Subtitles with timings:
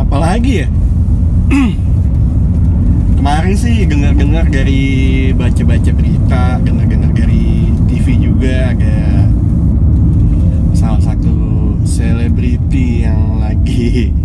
[0.00, 0.68] apa lagi ya?
[3.20, 9.28] Kemarin sih dengar-dengar dari baca-baca berita dengar-dengar dari TV juga ada
[10.72, 11.36] salah satu
[11.84, 14.08] selebriti yang lagi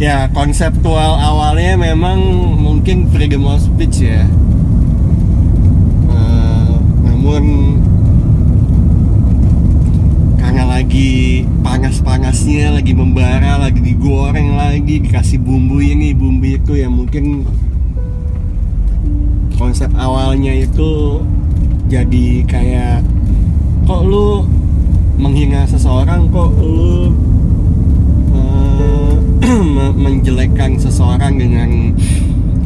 [0.00, 2.18] ya konseptual awalnya memang
[2.56, 4.24] mungkin freedom of speech ya.
[6.08, 6.72] Eh,
[7.04, 7.44] namun
[10.60, 17.48] karena lagi panas-panasnya lagi membara lagi digoreng lagi dikasih bumbu ini bumbu itu ya mungkin
[19.56, 21.24] konsep awalnya itu
[21.88, 23.00] jadi kayak
[23.88, 24.44] kok lu
[25.16, 27.08] menghina seseorang kok lu
[29.64, 31.96] me- menjelekkan seseorang dengan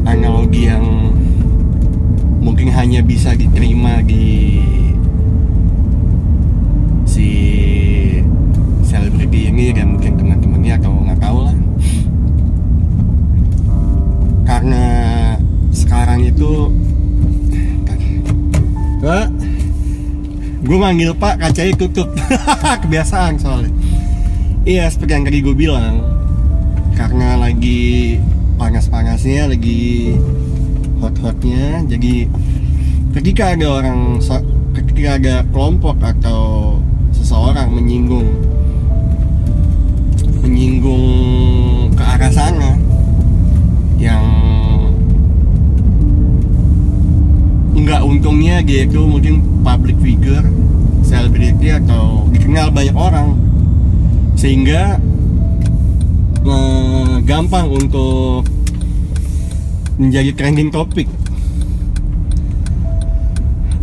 [0.02, 1.14] analogi yang
[2.42, 4.82] mungkin hanya bisa diterima di
[9.34, 11.56] ini dan mungkin teman-temannya atau nggak tahu lah.
[14.44, 14.84] Karena
[15.74, 16.70] sekarang itu
[19.04, 19.28] Pak,
[20.64, 22.08] gue manggil Pak kacanya tutup.
[22.82, 23.68] Kebiasaan soalnya.
[24.64, 26.00] Iya seperti yang tadi gue bilang.
[26.96, 28.16] Karena lagi
[28.56, 30.14] panas-panasnya lagi
[31.02, 32.30] hot-hotnya jadi
[33.12, 34.22] ketika ada orang
[34.72, 36.78] ketika ada kelompok atau
[37.12, 38.30] seseorang menyinggung
[40.54, 42.78] menyinggung ke arah sana
[43.98, 44.22] yang
[47.74, 50.46] nggak untungnya dia itu mungkin public figure
[51.02, 53.34] selebriti atau dikenal banyak orang.
[54.38, 55.02] Sehingga
[56.46, 58.46] eh, gampang untuk
[59.98, 61.10] menjadi trending topik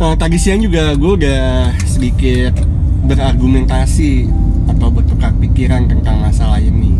[0.02, 2.58] Nah, tadi siang juga gue udah sedikit
[3.06, 4.26] berargumentasi
[4.66, 5.30] atau bertukar
[5.62, 6.90] pikiran tentang masalah ini.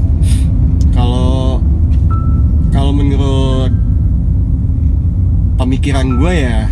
[0.94, 1.58] Kalau
[2.70, 3.74] kalau menurut
[5.58, 6.70] pemikiran gue ya,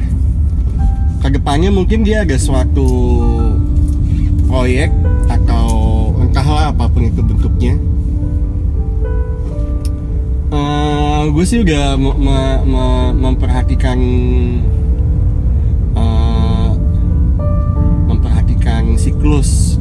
[1.18, 2.86] ke depannya mungkin dia ada suatu
[4.46, 4.94] proyek
[5.26, 5.66] atau
[6.22, 7.74] entahlah apa pun itu bentuknya.
[10.54, 13.98] Eh, gue sih udah me- me- me- memperhatikan
[15.98, 16.70] eh,
[18.06, 19.74] memperhatikan siklus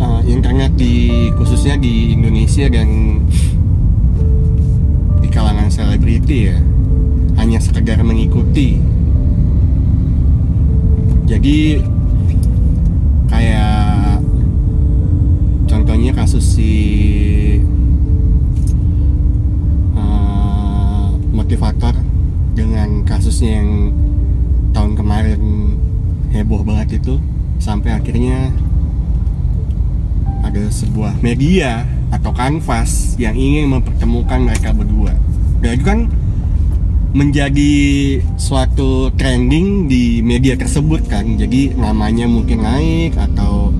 [0.00, 3.20] eh, internet di khususnya di Indonesia dan
[5.20, 6.58] di kalangan selebriti ya
[7.36, 8.80] hanya sekedar mengikuti.
[11.30, 11.78] Jadi
[13.30, 14.18] kayak
[15.70, 16.72] contohnya kasus si
[19.94, 21.94] eh, motivator
[22.58, 23.94] dengan kasusnya yang
[24.74, 25.42] tahun kemarin
[26.34, 27.20] heboh banget itu
[27.62, 28.50] sampai akhirnya
[30.50, 35.14] ada sebuah media atau kanvas yang ingin mempertemukan mereka berdua.
[35.62, 36.00] Dan itu kan
[37.14, 37.74] menjadi
[38.34, 41.38] suatu trending di media tersebut kan.
[41.38, 43.70] Jadi namanya mungkin naik atau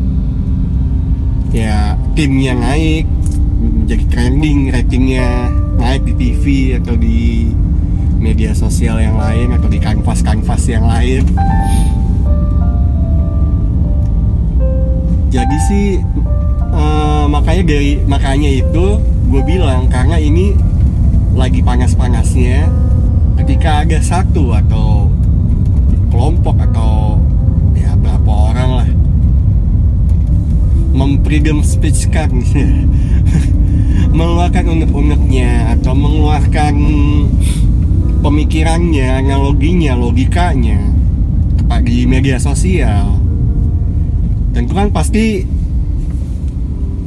[1.51, 3.11] ya timnya naik
[3.59, 6.45] menjadi trending ratingnya naik di TV
[6.79, 7.51] atau di
[8.23, 11.27] media sosial yang lain atau di kanvas-kanvas yang lain.
[15.31, 15.87] Jadi sih
[17.31, 18.99] makanya dari makanya itu
[19.31, 20.59] gue bilang karena ini
[21.39, 22.67] lagi panas-panasnya
[23.39, 25.07] ketika ada satu atau
[26.11, 27.23] kelompok atau
[27.79, 28.91] ya berapa orang lah
[30.91, 32.29] memfreedom speech kan.
[34.11, 36.75] Mengeluarkan unek-uneknya atau mengeluarkan
[38.21, 40.91] pemikirannya, analoginya, logikanya
[41.81, 43.17] di media sosial.
[44.53, 45.47] Tentu kan pasti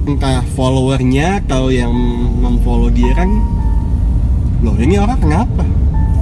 [0.04, 1.96] entah followernya atau yang
[2.44, 3.32] memfollow dia kan
[4.60, 5.64] loh ini orang kenapa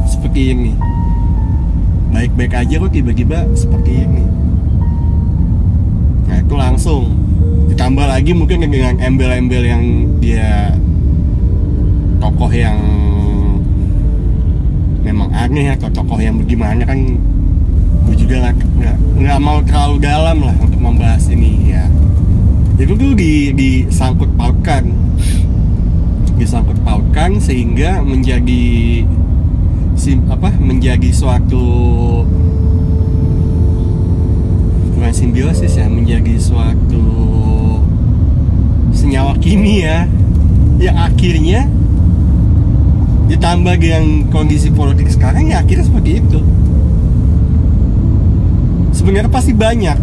[0.05, 0.73] seperti ini?
[2.11, 4.23] Baik-baik aja kok tiba-tiba seperti ini.
[6.29, 7.15] Nah itu langsung
[7.71, 9.83] ditambah lagi mungkin dengan embel-embel yang
[10.21, 10.75] dia
[12.21, 12.77] tokoh yang
[15.01, 16.99] memang aneh atau tokoh yang bagaimana kan
[18.05, 21.85] gue juga nggak nggak mau terlalu dalam lah untuk membahas ini ya
[22.79, 24.87] itu tuh di disangkut pautkan.
[26.39, 29.03] Disangkut pautkan sehingga menjadi
[29.97, 31.65] sim, apa menjadi suatu
[34.97, 37.05] bukan simbiosis ya menjadi suatu
[38.93, 40.09] senyawa kimia
[40.81, 41.69] yang akhirnya
[43.29, 46.39] ditambah dengan kondisi politik sekarang ya akhirnya seperti itu.
[48.91, 49.97] Sebenarnya pasti banyak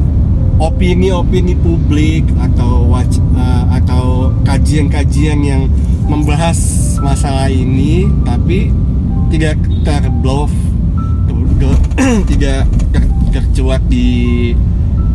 [0.58, 5.62] opini-opini publik atau eh, atau kajian-kajian yang
[6.10, 6.58] membahas
[6.98, 8.74] masalah ini tapi
[9.30, 9.54] tidak
[9.86, 10.50] terbluff
[11.58, 11.84] ter-
[12.34, 14.50] tidak ter- tercuat di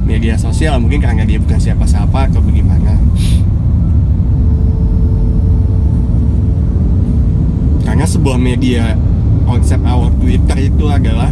[0.04, 0.78] media sosial.
[0.80, 3.00] Mungkin karena dia bukan siapa-siapa atau bagaimana.
[7.84, 8.95] Karena sebuah media
[9.48, 11.31] konsep awal Twitter itu adalah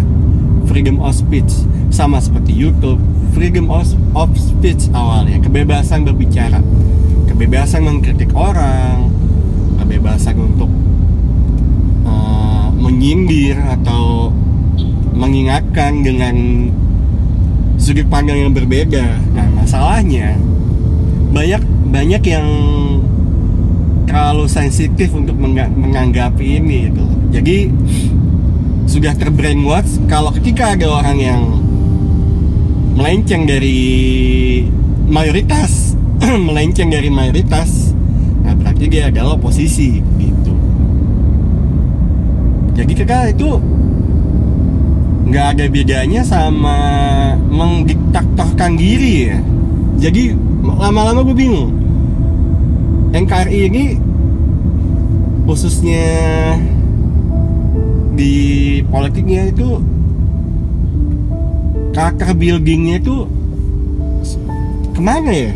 [0.68, 1.52] freedom of speech
[1.92, 3.00] sama seperti YouTube
[3.32, 5.40] freedom of, of speech awalnya.
[5.42, 6.60] Kebebasan berbicara.
[7.28, 9.12] Kebebasan mengkritik orang.
[9.82, 10.72] Kebebasan untuk
[12.08, 14.32] uh, menyindir atau
[15.16, 16.36] mengingatkan dengan
[17.82, 19.20] sudut pandang yang berbeda.
[19.34, 20.38] Nah masalahnya
[21.32, 21.62] banyak
[21.92, 22.48] banyak yang
[24.08, 27.06] terlalu sensitif untuk menanggapi ini gitu.
[27.32, 27.58] Jadi
[28.90, 31.42] sudah terbrainwash kalau ketika ada orang yang
[32.96, 33.80] melenceng dari
[35.08, 35.96] mayoritas,
[36.48, 37.96] melenceng dari mayoritas,
[38.44, 40.54] nah berarti dia adalah oposisi gitu.
[42.76, 43.60] Jadi kita itu
[45.32, 46.78] nggak ada bedanya sama
[47.48, 49.40] mendiktatorkan diri ya.
[50.02, 51.72] Jadi lama-lama gue bingung.
[53.12, 53.84] NKRI ini
[55.44, 56.08] khususnya
[58.16, 58.36] di
[58.88, 59.84] politiknya itu
[61.92, 63.28] karakter buildingnya itu
[64.92, 65.54] ke mana ya?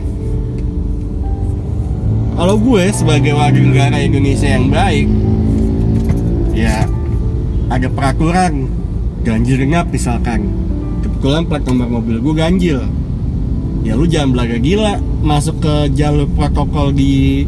[2.36, 5.08] Kalau gue sebagai warga negara Indonesia yang baik,
[6.52, 6.84] ya
[7.72, 8.68] ada peraturan
[9.24, 10.52] ganjil genap misalkan.
[11.00, 12.80] Kebetulan plat nomor mobil gue ganjil,
[13.88, 17.48] ya lu jangan belaga gila masuk ke jalur protokol di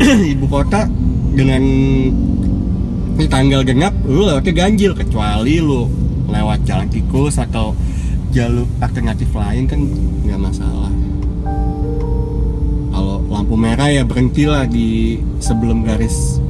[0.32, 0.88] ibu kota
[1.36, 1.62] dengan
[3.28, 5.86] tanggal genap lu lewatnya ganjil kecuali lu
[6.32, 7.76] lewat jalan tikus atau
[8.32, 9.80] jalur alternatif lain kan
[10.24, 10.88] nggak masalah.
[12.92, 16.40] Kalau lampu merah ya berhentilah di sebelum garis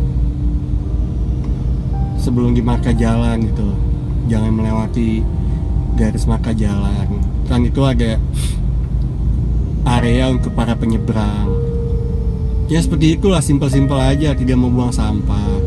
[2.23, 3.69] sebelum di marka jalan gitu.
[4.31, 5.27] Jangan melewati
[5.99, 7.19] garis marka jalan.
[7.51, 8.17] Kan itu ada
[9.99, 11.51] area untuk para penyeberang.
[12.71, 15.59] Ya seperti itulah simpel-simpel aja tidak mau buang sampah.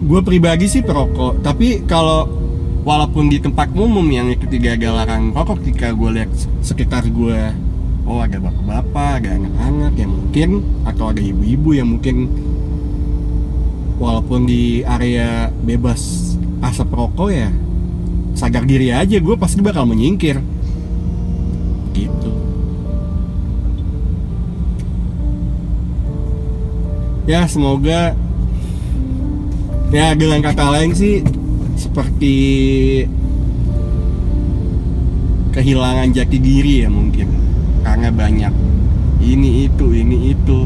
[0.00, 2.45] Gue pribadi sih perokok tapi kalau
[2.86, 6.30] walaupun di tempat umum yang ketiga ada larangan rokok ketika gue lihat
[6.62, 7.40] sekitar gue
[8.06, 10.50] oh ada bapak-bapak ada anak-anak yang mungkin
[10.86, 12.30] atau ada ibu-ibu yang mungkin
[13.98, 17.50] walaupun di area bebas asap rokok ya
[18.36, 20.36] sadar diri aja gue pasti bakal menyingkir.
[21.96, 22.30] Gitu.
[27.26, 28.14] Ya semoga
[29.90, 31.24] ya dengan kata lain sih
[31.76, 32.36] seperti
[35.52, 37.28] kehilangan jati diri ya mungkin.
[37.84, 38.52] Karena banyak
[39.22, 40.60] ini itu ini itu.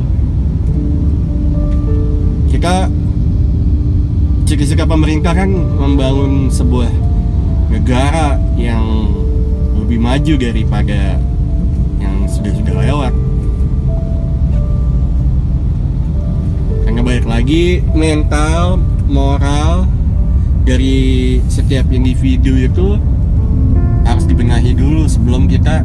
[2.51, 2.91] Kita
[4.47, 6.91] ciri-ciri pemerintah kan membangun sebuah
[7.71, 9.11] negara yang
[9.79, 11.19] lebih maju daripada
[12.03, 13.15] yang sudah-sudah lewat.
[16.83, 19.87] Karena balik lagi mental moral
[20.71, 22.95] dari setiap individu itu
[24.07, 25.83] harus dibenahi dulu sebelum kita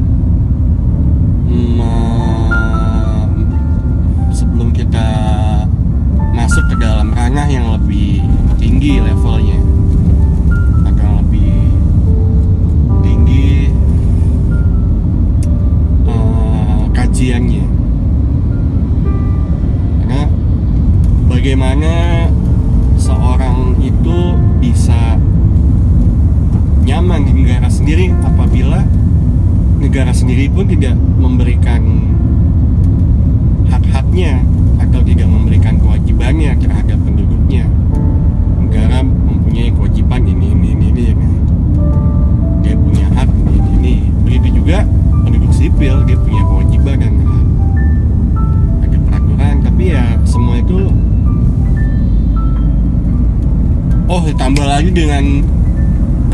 [54.75, 55.25] ditambah lagi dengan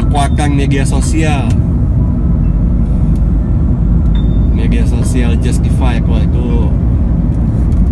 [0.01, 1.45] kekuatan media sosial.
[4.57, 6.50] Media sosial justify kalau itu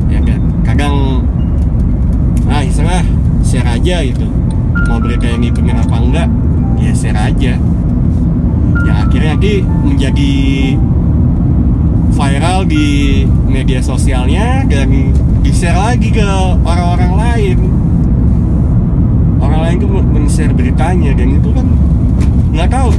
[0.10, 0.42] ya kan?
[0.66, 1.22] Kadang
[2.50, 3.06] ah iseng ah
[3.46, 4.26] share aja gitu.
[4.90, 6.30] Mau berita ini benar apa enggak
[6.82, 7.54] ya share aja.
[8.90, 9.54] Yang akhirnya nanti
[9.86, 10.34] menjadi
[12.18, 12.88] viral di
[13.46, 15.14] media sosialnya dan
[15.46, 16.26] di share lagi ke
[16.66, 17.79] orang-orang lain
[19.70, 21.70] lain tuh men-share beritanya dan itu kan
[22.50, 22.90] nggak tahu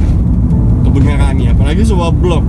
[0.87, 1.51] kebenarannya.
[1.51, 2.47] Apalagi sebuah blog.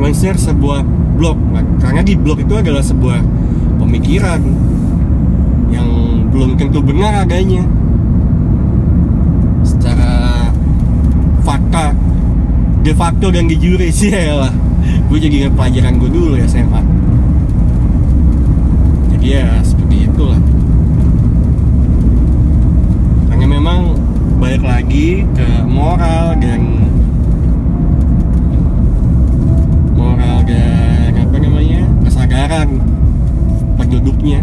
[0.00, 0.80] Men-share sebuah
[1.20, 1.36] blog.
[1.84, 3.20] Karena di blog itu adalah sebuah
[3.76, 4.40] pemikiran
[5.68, 5.88] yang
[6.32, 7.60] belum tentu benar adanya.
[9.60, 10.48] Secara
[11.44, 11.92] fakta
[12.82, 14.50] de facto dan de jure sih ya
[14.82, 16.82] gue jadi pelajaran gue dulu ya SMA
[19.14, 20.40] jadi ya seperti itulah
[23.30, 23.94] karena memang
[24.42, 26.82] balik lagi ke moral dan
[29.94, 31.86] moral dan apa namanya?
[32.02, 32.82] Kesadaran
[33.78, 34.42] penduduknya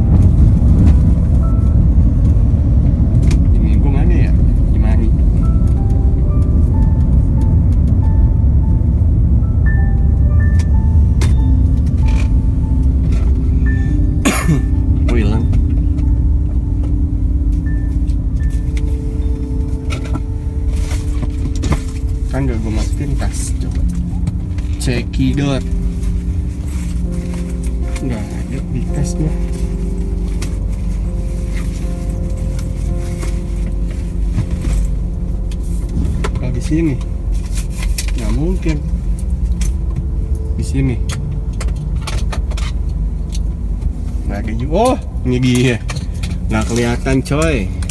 [47.17, 47.88] nggak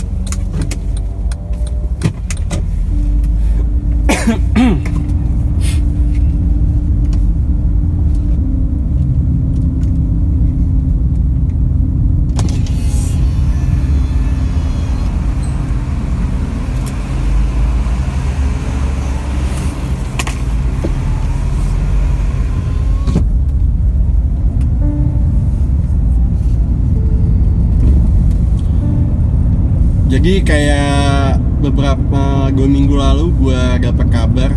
[30.28, 34.52] jadi kayak beberapa dua minggu lalu gue dapat kabar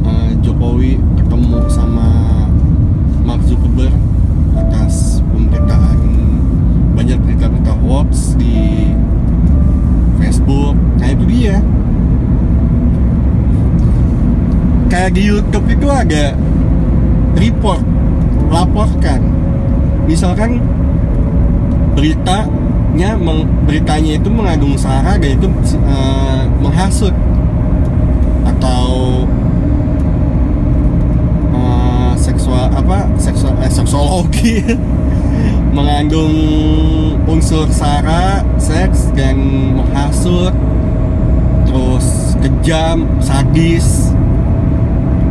[0.00, 2.08] eh, Jokowi ketemu sama
[3.20, 3.92] Mark Zuckerberg
[4.56, 6.00] atas pemberitaan
[6.96, 8.96] banyak berita-berita hoax di
[10.16, 10.72] Facebook.
[10.72, 11.60] Nah itu dia.
[14.88, 16.32] Kayak di YouTube itu ada
[17.36, 17.84] report
[18.48, 19.20] laporkan.
[20.08, 20.64] Misalkan
[21.92, 22.63] beritanya
[22.94, 25.50] meng- beritanya itu mengandung sara dan itu
[25.82, 27.14] eh, menghasut.
[28.46, 28.86] Atau
[31.50, 34.62] eh, seksual apa seksual eh, seksologi.
[35.76, 36.30] Mengandung
[37.26, 39.36] unsur sara seks dan
[39.74, 40.54] menghasut.
[41.66, 44.14] Terus kejam sadis.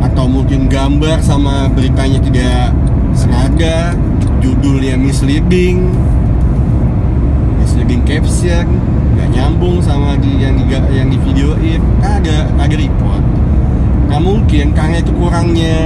[0.03, 2.75] Atau mungkin gambar sama beritanya tidak
[3.15, 3.95] sengaja.
[4.43, 5.87] Judulnya misleading
[7.73, 8.69] misleading caption
[9.17, 13.25] nggak nyambung sama di yang di yang di videoin ada ada report.
[14.05, 15.81] Nggak mungkin karena itu kurangnya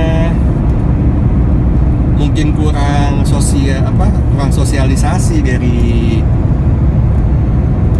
[2.20, 6.20] mungkin kurang sosial apa kurang sosialisasi dari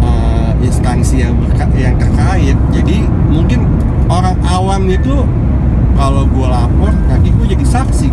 [0.04, 2.60] eh, instansi yang berka- yang terkait.
[2.76, 3.64] Jadi mungkin
[4.12, 5.24] orang awam itu
[5.96, 8.12] kalau gue lapor nanti gue jadi saksi.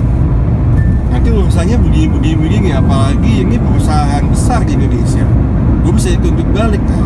[1.11, 5.44] Nanti urusannya begini begini begini apalagi ini perusahaan besar di Indonesia
[5.85, 6.81] gue bisa dituntut balik.
[6.89, 7.05] Kan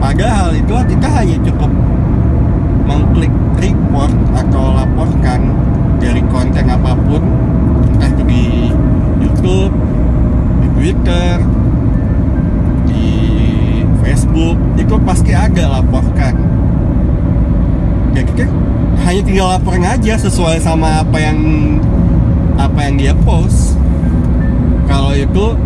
[0.00, 1.68] padahal itu kita hanya cukup
[2.88, 5.52] mengklik report atau laporkan
[6.00, 7.20] dari konten apa pun.
[7.92, 8.44] Entah itu di
[9.20, 9.72] YouTube
[10.64, 11.36] di Twitter
[12.88, 13.08] di
[14.00, 16.34] Facebook itu pasti ada laporkan.
[18.16, 18.48] Ya kita
[19.04, 21.38] hanya tinggal laporin aja sesuai sama apa yang
[22.56, 23.76] apa yang dia post.
[24.88, 25.56] Kalau itu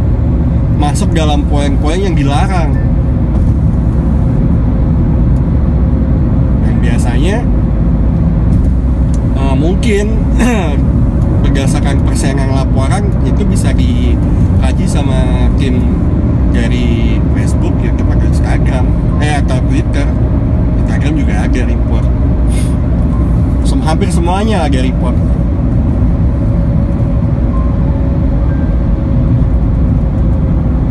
[0.79, 2.71] masuk dalam poin-poin yang dilarang
[6.63, 7.37] dan biasanya
[9.35, 10.07] eh, mungkin
[11.43, 15.83] berdasarkan persaingan laporan itu bisa dikaji sama tim
[16.55, 18.85] dari Facebook, YouTube, atau Instagram,
[19.23, 20.07] eh atau Twitter.
[20.83, 22.07] Instagram juga ada report.
[23.63, 25.17] Sem- hampir semuanya ada report.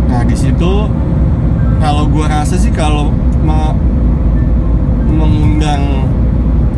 [0.07, 0.73] Nah di situ
[1.77, 3.11] kalau gua rasa sih kalau
[3.43, 3.75] mau
[5.11, 6.07] mengundang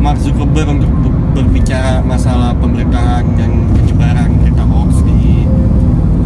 [0.02, 5.46] Mark Zuckerberg untuk ber- berbicara masalah pemberitaan dan penyebaran berita hoax di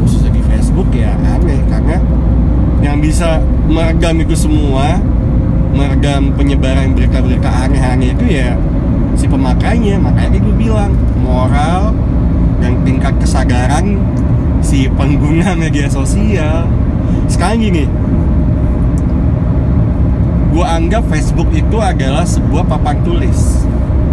[0.01, 1.61] khususnya di Facebook ya aneh.
[1.69, 2.01] Karena
[2.81, 4.97] yang bisa meredam itu semua
[5.77, 8.57] meredam penyebaran berita-berita aneh-aneh itu ya
[9.13, 10.01] si pemakainya.
[10.01, 11.93] Makanya gue bilang moral
[12.65, 14.01] dan tingkat kesadaran
[14.65, 16.65] si pengguna media sosial.
[17.29, 17.85] Sekarang gini
[20.55, 23.67] gue anggap Facebook itu adalah sebuah papan tulis.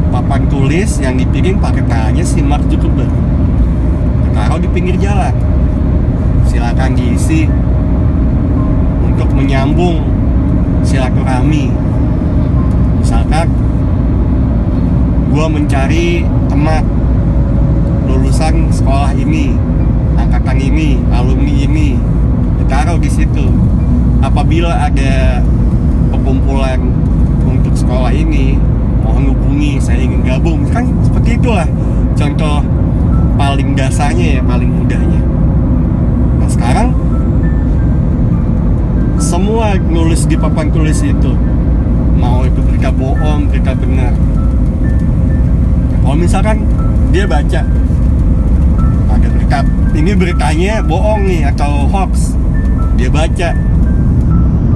[0.10, 3.13] Papan tulis yang dibikin pakai tangannya si Mark Zuckerberg.
[4.33, 5.29] Taruh di pinggir jalan.
[6.50, 7.45] Silakan diisi.
[9.05, 10.01] Untuk menyambung
[10.81, 11.69] silaturahmi.
[13.05, 13.45] Misalkan
[15.29, 16.83] gue mencari teman
[18.10, 19.53] lulusan sekolah ini
[20.17, 22.01] angkatan ini alumni ini.
[22.57, 23.45] Ditaruh di situ.
[24.25, 25.45] Apabila ada
[26.11, 26.79] perkumpulan
[27.47, 28.59] untuk sekolah ini
[29.01, 30.67] mohon hubungi saya ingin gabung.
[30.69, 31.65] Kan seperti itulah
[32.13, 32.59] contoh
[33.39, 35.21] paling dasarnya ya paling mudahnya.
[36.37, 36.89] Nah sekarang
[39.17, 41.31] semua nulis di papan tulis itu
[42.19, 44.13] mau itu berita bohong berita benar.
[46.01, 46.67] Kalau misalkan
[47.15, 47.61] dia baca
[49.11, 49.57] ada berita
[49.95, 52.35] ini beritanya bohong nih atau hoax
[52.99, 53.49] dia baca.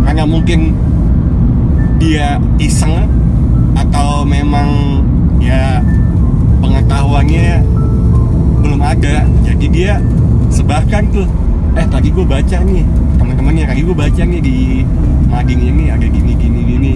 [0.06, 0.74] Karena mungkin
[2.00, 3.08] dia iseng
[3.76, 5.02] atau memang
[5.40, 5.80] ya
[6.60, 7.64] pengetahuannya
[8.64, 9.24] belum ada.
[9.46, 10.00] Jadi dia
[10.52, 11.28] sebarkan tuh
[11.76, 12.84] eh tadi gue baca nih
[13.20, 14.58] teman-temannya tadi gue baca nih di
[15.28, 16.94] mading ini ada gini gini gini.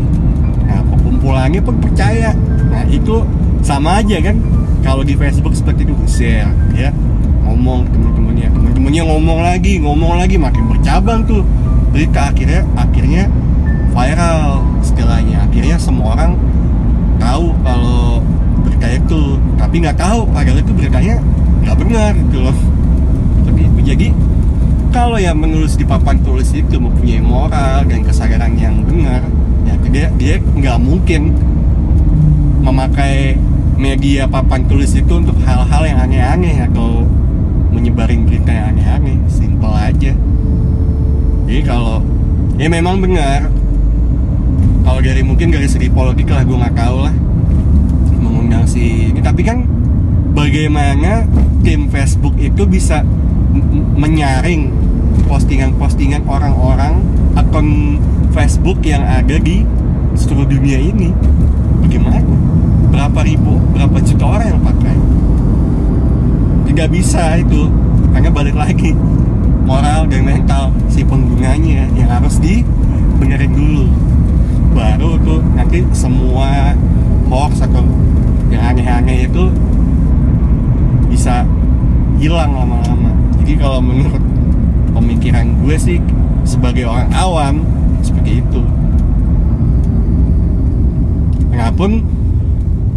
[0.68, 2.32] Nah perkumpulannya pun percaya.
[2.72, 3.24] Nah itu
[3.60, 4.39] sama aja kan
[4.79, 6.91] kalau di Facebook seperti itu share ya.
[7.50, 11.44] Ngomong teman-temannya teman-temannya ngomong lagi ngomong lagi makin bercabang tuh.
[11.89, 13.25] Berita akhirnya akhirnya
[13.91, 16.34] viral istilahnya akhirnya semua orang
[17.19, 18.24] tahu kalau
[18.63, 19.22] berita itu
[19.60, 21.15] tapi nggak tahu padahal itu beritanya
[21.65, 22.58] nggak benar gitu loh.
[23.50, 23.81] Itu.
[23.89, 24.08] Jadi
[24.93, 29.25] kalau yang menulis di papan tulis itu mempunyai moral dan kesadaran yang benar
[29.65, 31.34] ya dia dia nggak mungkin
[32.62, 33.38] memakai
[33.79, 37.08] media papan tulis itu untuk hal-hal yang aneh-aneh atau
[37.74, 39.17] menyebarin berita yang aneh-aneh.
[39.31, 40.13] Simple aja.
[41.50, 42.05] Jadi kalau
[42.62, 43.50] ya memang benar
[44.84, 47.16] kalau dari mungkin dari segi politik lah gue nggak tahu lah.
[48.20, 49.20] Mengundang si ini.
[49.24, 49.64] Tapi kan
[50.36, 51.24] bagaimana
[51.63, 53.04] tim Facebook itu bisa
[53.96, 54.72] menyaring
[55.28, 57.04] postingan-postingan orang-orang
[57.38, 58.00] akun
[58.32, 59.63] Facebook yang ada di
[60.15, 61.15] seluruh dunia ini?
[61.84, 62.20] Bagaimana?
[62.89, 64.96] Berapa ribu berapa juta orang yang pakai?
[66.70, 67.72] Tidak bisa itu.
[68.12, 68.92] Karena balik lagi.
[69.70, 73.86] Moral dan mental si penggunanya yang harus dibenerin dulu
[74.73, 76.73] baru tuh nanti semua
[77.29, 77.86] hoax atau
[78.49, 79.49] yang aneh-aneh itu
[81.10, 81.45] bisa
[82.17, 83.13] hilang lama-lama.
[83.41, 84.21] Jadi kalau menurut
[84.93, 85.97] pemikiran gue sih
[86.43, 87.55] sebagai orang awam
[88.01, 88.62] seperti itu.
[91.79, 92.03] Walaupun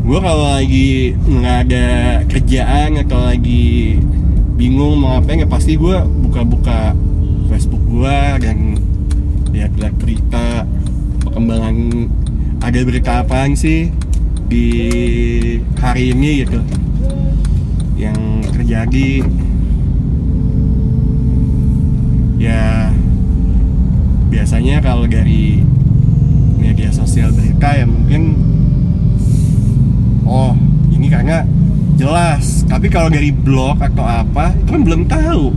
[0.03, 1.87] gue kalau lagi nggak ada
[2.27, 3.95] kerjaan atau lagi
[4.59, 5.95] bingung mau ngapain ya pasti gue
[6.27, 6.91] buka-buka
[7.47, 8.75] Facebook gue dan
[9.55, 10.67] lihat-lihat berita
[11.33, 12.13] perkembangan
[12.61, 13.89] ada berita apaan sih
[14.53, 14.69] di
[15.81, 16.61] hari ini gitu?
[17.97, 18.21] Yang
[18.53, 19.11] terjadi.
[22.37, 22.93] Ya
[24.29, 25.65] biasanya kalau dari
[26.61, 28.37] media sosial berita ya mungkin
[30.29, 30.53] oh
[30.93, 31.49] ini karena
[31.97, 32.61] jelas.
[32.69, 35.49] Tapi kalau dari blog atau apa itu kan belum tahu.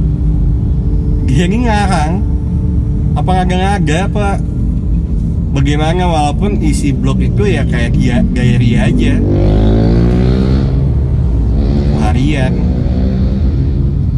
[1.27, 2.23] Dia ini ngarang.
[3.19, 4.54] Apa ngada-ngada apa
[5.55, 9.15] bagaimana walaupun isi blog itu ya kayak dia diary aja.
[11.63, 12.53] Buku harian.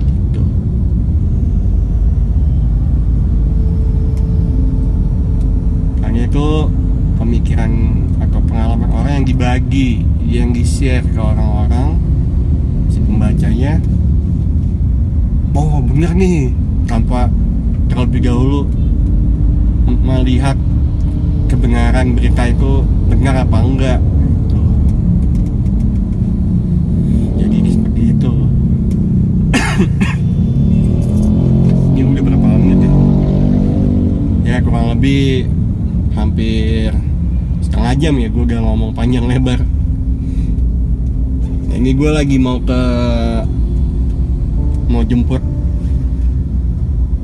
[0.02, 0.42] Gitu.
[6.02, 6.48] Hanya itu
[7.22, 7.72] pemikiran
[8.18, 12.02] atau pengalaman orang yang dibagi yang di share ke orang-orang.
[12.90, 13.78] Si pembacanya
[15.54, 16.50] oh bener nih
[16.90, 17.30] tanpa
[17.94, 18.66] terlebih dahulu
[20.02, 20.58] melihat
[21.58, 23.98] kebenaran berita itu benar apa enggak?
[23.98, 24.62] Gitu.
[27.42, 28.34] jadi seperti itu.
[31.98, 32.94] Ini udah berapa menit ya?
[34.46, 35.50] Ya kurang lebih
[36.14, 36.94] hampir
[37.66, 39.58] setengah jam ya gue udah ngomong panjang lebar.
[41.66, 42.82] Nah, ini gue lagi mau ke
[44.94, 45.42] mau jemput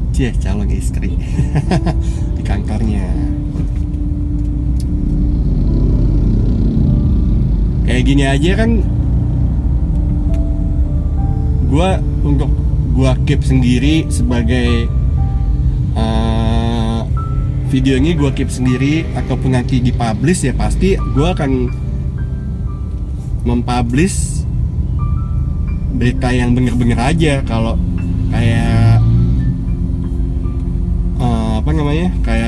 [0.10, 1.22] cie calon istri
[2.38, 3.34] di kantornya
[7.84, 8.80] kayak gini aja kan
[11.67, 11.89] gue
[12.24, 12.52] untuk
[12.93, 14.88] gue keep sendiri sebagai
[15.98, 17.00] eh,
[17.74, 21.52] video ini gue keep sendiri ataupun nanti dipublish ya pasti gue akan
[23.43, 24.34] mempublish
[25.93, 27.39] berita yang bener-bener aja.
[27.46, 27.78] Kalau
[28.34, 29.00] kayak
[31.22, 32.10] eh, apa namanya?
[32.26, 32.42] Kayak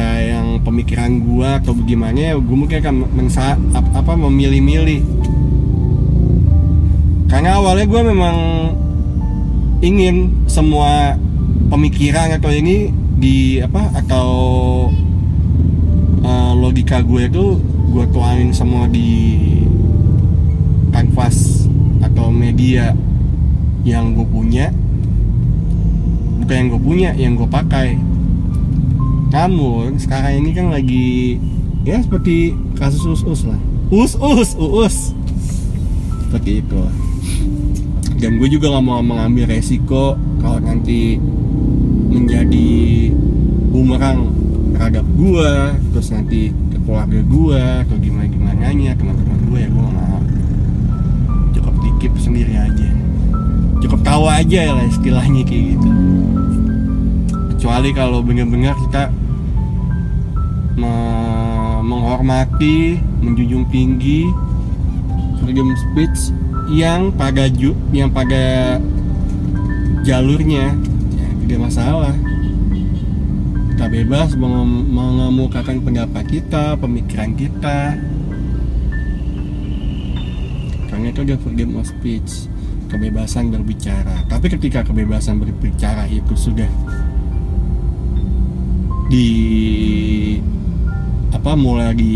[0.75, 5.07] pemikiran gua atau bagaimana ya gue mungkin akan mensa ap- apa memilih-milih.
[7.31, 8.37] Karena awalnya gue memang
[9.79, 11.15] ingin semua
[11.71, 14.27] pemikiran atau ini di apa atau
[16.19, 17.55] eh, logika gue itu
[17.95, 19.39] gue tuangin semua di
[20.91, 21.71] kanvas
[22.03, 22.91] atau media
[23.87, 24.75] yang gue punya.
[26.43, 27.95] Bukan yang gue punya yang gue pakai
[29.35, 31.35] namun sekarang ini kan lagi
[31.83, 33.59] ya seperti kasus us lah.
[33.91, 35.11] Us us us
[36.23, 36.81] seperti itu.
[38.15, 41.19] Dan gue juga nggak mau mengambil resiko kalau nanti
[42.07, 43.11] menjadi
[43.75, 44.31] bumerang
[44.71, 45.51] terhadap gue
[45.91, 50.19] terus nanti ke keluarga gue atau gimana gimana nya teman-teman gue ya gue mau
[51.51, 52.87] cukup dikip sendiri aja.
[53.83, 55.89] Cukup tahu aja lah istilahnya kayak gitu.
[57.51, 59.11] Kecuali kalau benar-benar kita
[60.75, 64.27] me- menghormati menjunjung tinggi
[65.39, 66.33] freedom speech
[66.73, 68.77] yang pada ju yang pada
[70.01, 70.73] jalurnya.
[71.13, 72.15] Ya tidak masalah.
[73.75, 77.99] Kita bebas menge- mengemukakan pendapat kita pemikiran kita.
[80.89, 82.47] Karena itu ada freedom of speech
[82.89, 84.25] kebebasan berbicara.
[84.31, 86.69] Tapi ketika kebebasan berbicara itu sudah
[89.11, 89.29] di
[91.33, 92.13] apa mulai di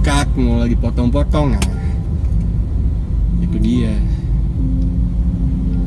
[0.00, 1.66] cut mulai dipotong-potong nah
[3.42, 3.94] itu dia.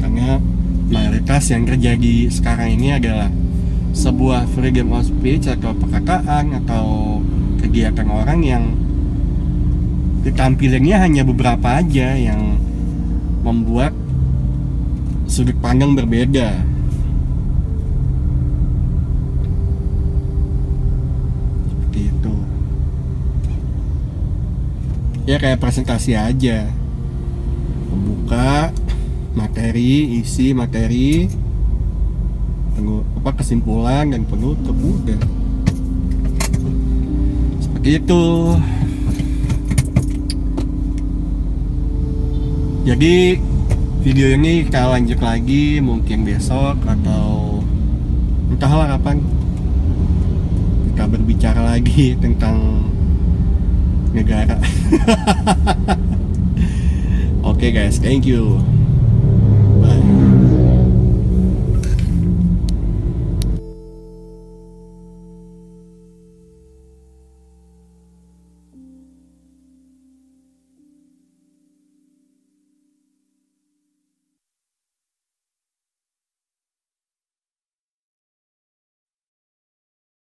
[0.03, 0.39] Karena
[0.91, 3.31] mayoritas yang terjadi sekarang ini adalah
[3.93, 7.17] sebuah freedom of speech atau perkataan atau
[7.62, 8.63] kegiatan orang yang
[10.33, 12.55] tampilannya hanya beberapa aja yang
[13.43, 13.91] membuat
[15.27, 16.63] sudut pandang berbeda
[21.67, 22.36] seperti itu
[25.23, 26.67] ya kayak presentasi aja.
[27.91, 28.73] Membuka
[29.33, 31.31] materi isi materi
[32.75, 35.21] pengu- apa kesimpulan dan penutup udah.
[37.63, 38.23] Seperti itu.
[42.83, 43.39] Jadi
[44.03, 47.63] video ini kita lanjut lagi mungkin besok atau
[48.51, 49.23] entahlah kapan.
[50.91, 52.83] Kita berbicara lagi tentang
[54.13, 54.62] negara
[57.43, 58.63] Oke guys, thank you.